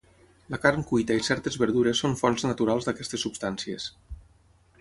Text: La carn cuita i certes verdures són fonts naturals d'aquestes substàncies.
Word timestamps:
La 0.53 0.59
carn 0.63 0.85
cuita 0.91 1.17
i 1.19 1.25
certes 1.27 1.59
verdures 1.63 2.01
són 2.05 2.17
fonts 2.23 2.47
naturals 2.49 2.89
d'aquestes 2.91 3.27
substàncies. 3.29 3.91